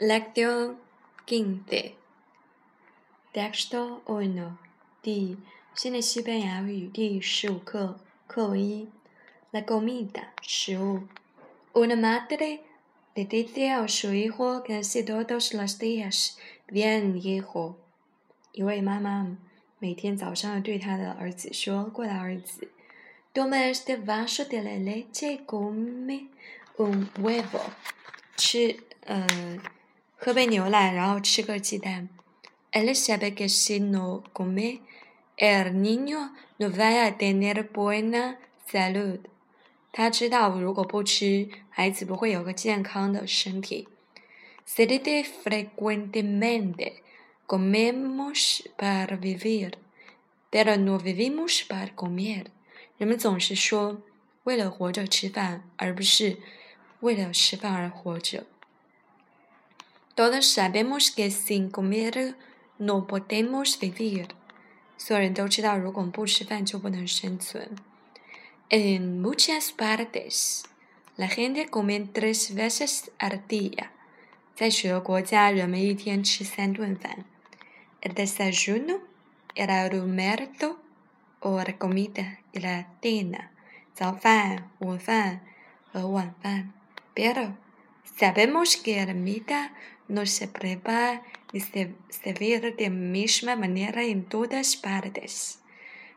[0.00, 0.76] Lectio
[1.26, 1.96] quince.
[3.32, 4.56] Texto uno.
[5.02, 5.36] 第
[5.74, 7.98] 新的西班牙语第十五课
[8.28, 8.88] 课文一。
[9.50, 11.08] La comida 食物。
[11.72, 12.60] Una madre
[13.16, 16.36] le dice a su hijo casi todos los días
[16.68, 17.74] bien hijo。
[18.52, 19.36] 一位妈妈
[19.80, 22.68] 每天早上对她的儿子说：“过来，儿子
[23.34, 26.28] ，toma este vaso de la leche y come
[26.76, 27.72] un huevo。”
[28.38, 29.58] 吃，呃。
[30.20, 32.08] 喝杯牛奶，然后吃个鸡蛋。
[32.72, 34.80] Él sabe que si no come,
[35.36, 38.36] el niño no va a tener buena
[38.68, 39.20] salud。
[39.92, 43.86] 他知道如果不吃，孩子不会有个健康的身体。
[44.66, 47.02] Se dice frecuentemente
[47.46, 49.74] comemos para vivir,
[50.50, 52.46] pero no vivimos para comer。
[52.98, 54.02] 人们总是说
[54.42, 56.38] 为了活着吃饭，而不是
[57.00, 58.44] 为了吃饭而活着。
[60.17, 62.35] Todos sabemos que sin comer
[62.77, 64.27] no podemos vivir。
[64.97, 67.75] 所有人都知道，如果不吃饭就不能生存。
[68.69, 70.63] En muchas partes,
[71.17, 73.89] la gente come tres veces al día。
[74.55, 77.25] 在许多国家，人们一天吃三顿饭。
[78.01, 79.01] El desayuno,
[79.55, 80.77] el almuerzo
[81.39, 83.49] o la comida y la cena。
[83.93, 85.41] 早饭、午饭
[85.91, 86.71] 和晚饭。
[87.15, 87.55] Pero
[88.17, 89.71] sabemos que la comida
[90.07, 91.21] no se prepara
[91.51, 95.55] y se sirve de misma manera en todas partes。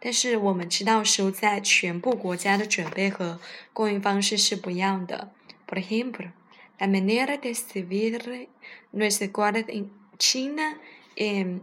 [0.00, 3.40] 但是我们知道食物在全部国家的准备和
[3.72, 5.30] 供应方式是不一样的。
[5.66, 6.32] Por ejemplo,
[6.78, 8.48] la manera de servir
[8.90, 10.78] no es igual en China
[11.14, 11.60] y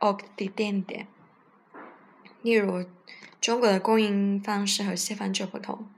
[0.00, 1.06] Occidente。
[2.42, 2.86] 例如，
[3.40, 5.88] 中国的供应方式和西方就不同。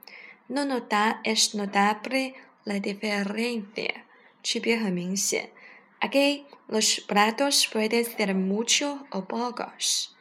[0.48, 2.34] No nota es notable
[2.67, 4.03] la diferencia。
[4.42, 5.50] 区别很明显。
[6.00, 10.16] Aquí los platos pueden ser mucho o pocos,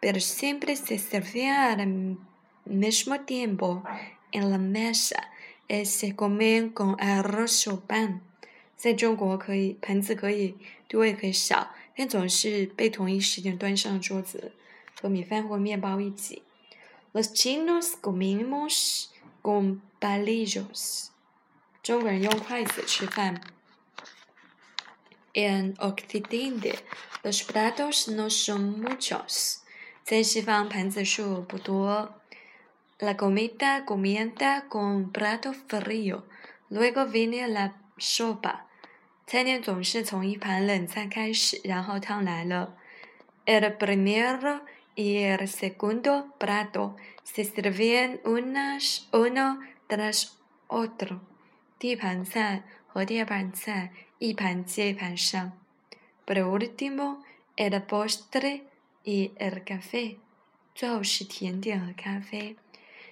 [0.00, 2.18] pero siempre se sirven al
[2.66, 3.82] mismo tiempo
[4.32, 5.30] en la mesa
[5.66, 8.20] y se comen con arroz o pan。
[8.76, 10.56] 在中国，可以盆子可以
[10.88, 14.52] 多也可以少，但总是被同一时间端上桌子，
[15.00, 16.42] 和米饭或面包一起。
[17.14, 19.06] Los chinos comemos
[19.40, 21.13] con palillos。
[21.83, 23.41] 中国人用筷子吃饭。
[25.33, 26.79] En Occidente,
[27.23, 29.59] los platos no son muchos.
[30.03, 32.15] 在西方，盘子数不多。
[32.99, 36.23] La comida comienza con plato frío,
[36.69, 38.65] luego viene la sopa.
[39.25, 42.75] 餐点总是从一盘冷菜开始，然后汤来了。
[43.45, 44.61] El primero
[44.95, 50.31] y el segundo plato se sirven unas uno tras
[50.67, 51.21] otro.
[51.83, 53.91] 第一盘菜和第二盘菜。
[54.19, 55.53] 一盘接一盘上。
[56.25, 57.23] Por último,
[57.55, 58.63] el postre
[59.03, 60.17] y el café。
[60.75, 62.57] 最后是甜点和咖啡。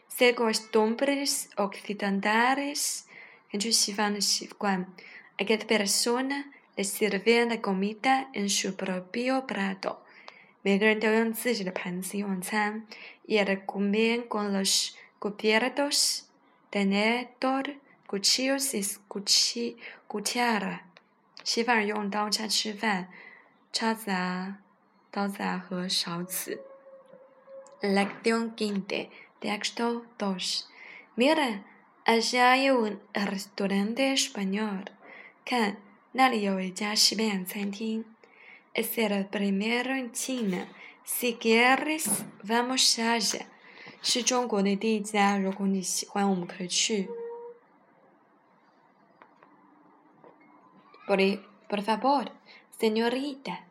[0.10, 3.04] Según costumbres occidentales，
[3.50, 4.94] 根据西方的习惯，
[5.38, 10.00] a cada persona le sirven la comida en su propio plato。
[10.62, 12.86] 每个人都用自己的盘子用餐。
[13.26, 16.24] Y el comer con los cubiertos,
[16.70, 17.78] tenedor,
[18.13, 20.81] Cuchillos y cuchara。
[21.43, 23.09] 西方人用刀叉吃饭，
[23.73, 24.59] 叉子啊、
[25.11, 26.61] 刀子啊和勺子。
[27.81, 29.09] Lección quince,
[29.41, 30.67] texto dos.
[31.17, 31.63] Mira,
[32.05, 34.85] allá hay un restaurante español.
[35.47, 35.79] 看，
[36.13, 38.05] 那里有一家西班牙餐厅。
[38.75, 40.69] Es el primero en China.
[41.05, 42.07] Si quieres,
[42.45, 43.47] vamos allá.
[44.03, 47.09] 是中国的第一家，如果你喜欢，我们可以去。
[51.07, 52.31] Por favor,
[52.79, 53.67] señorita,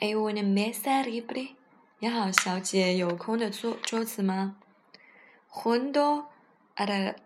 [0.00, 1.56] ¿hay una mesa libre?
[1.98, 4.56] 你好，小姐，有空的桌桌子吗
[5.50, 6.26] ？Junto
[6.74, 7.16] a la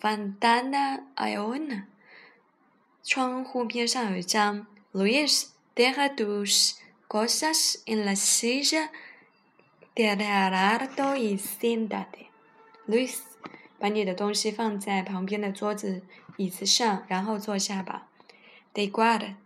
[0.00, 1.86] ventana hay una.
[3.02, 4.66] 窗户边上有一张。
[4.92, 6.76] Luis, deja tus
[7.08, 8.90] cosas en la silla
[9.94, 12.26] de al lado y siéntate.
[12.86, 13.22] Luis，
[13.78, 16.02] 把你的东西放在旁边的桌子、
[16.36, 18.08] 椅子上，然后坐下吧。
[18.73, 19.37] De igual,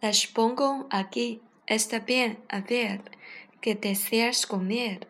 [0.00, 1.40] las pongo aquí.
[1.66, 3.02] Está bien, a ver,
[3.60, 5.06] ¿qué deseas comer?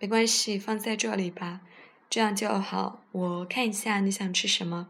[0.00, 1.60] 没关系，放在这里吧，
[2.08, 3.02] 这样就好。
[3.12, 4.88] 我看一下你想吃什么。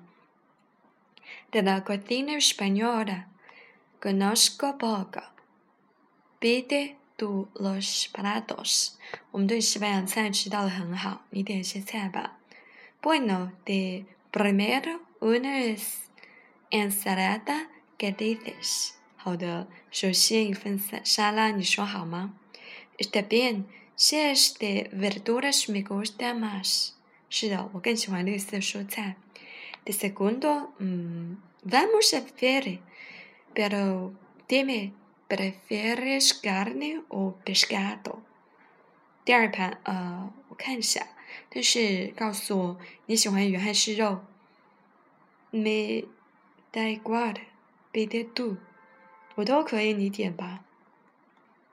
[1.50, 3.26] De la cocina española,
[4.00, 5.22] conozco poco.
[6.40, 8.92] Pide tú los platos.
[9.30, 12.38] 我们对西班牙菜知道的很好，你点些菜吧。
[13.02, 15.76] Bueno, de primero una
[16.70, 18.91] ensalada ¿Qué dices？
[19.15, 22.33] 好的，首先一份沙拉，你说好吗
[22.97, 23.63] ？Está bien.
[23.97, 26.91] Si es de verduras me gusta más.
[27.29, 29.15] 是的，我更喜欢绿色蔬菜。
[29.85, 32.79] De segundo, mm, vamos a ver.
[33.53, 34.13] Pero
[34.49, 34.91] dime,
[35.29, 38.19] ¿prefieres carne o pescado?
[39.23, 41.07] 第二盘，呃，我看一下，
[41.49, 44.25] 但是告诉我你喜欢鱼还是肉
[45.51, 46.03] ？Me
[46.73, 47.35] da igual,
[47.95, 48.57] pide tú.
[49.35, 50.65] 我都可以，你点吧。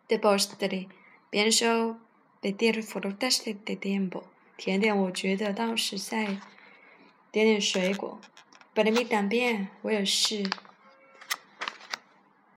[0.09, 0.89] De postre,
[1.33, 1.97] pienso
[2.41, 4.23] pedir frutas de tiempo.
[4.57, 6.39] 甜点，我觉得倒是在
[7.33, 8.21] 点点水果。
[8.73, 10.49] Para mí también，我也是。